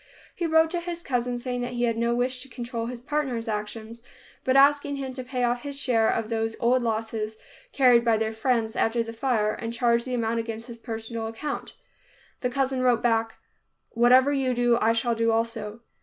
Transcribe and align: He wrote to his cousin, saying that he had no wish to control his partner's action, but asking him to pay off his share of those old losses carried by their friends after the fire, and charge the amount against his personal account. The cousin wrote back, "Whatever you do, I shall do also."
He 0.33 0.47
wrote 0.47 0.71
to 0.71 0.79
his 0.79 1.03
cousin, 1.03 1.37
saying 1.37 1.61
that 1.61 1.73
he 1.73 1.83
had 1.83 1.95
no 1.95 2.15
wish 2.15 2.41
to 2.41 2.49
control 2.49 2.87
his 2.87 2.99
partner's 2.99 3.47
action, 3.47 3.93
but 4.43 4.55
asking 4.57 4.95
him 4.95 5.13
to 5.13 5.23
pay 5.23 5.43
off 5.43 5.61
his 5.61 5.79
share 5.79 6.09
of 6.09 6.27
those 6.29 6.55
old 6.59 6.81
losses 6.81 7.37
carried 7.71 8.03
by 8.03 8.17
their 8.17 8.33
friends 8.33 8.75
after 8.75 9.03
the 9.03 9.13
fire, 9.13 9.53
and 9.53 9.75
charge 9.75 10.03
the 10.05 10.15
amount 10.15 10.39
against 10.39 10.65
his 10.65 10.77
personal 10.77 11.27
account. 11.27 11.73
The 12.39 12.49
cousin 12.49 12.81
wrote 12.81 13.03
back, 13.03 13.35
"Whatever 13.91 14.33
you 14.33 14.55
do, 14.55 14.79
I 14.81 14.93
shall 14.93 15.13
do 15.13 15.29
also." 15.31 15.81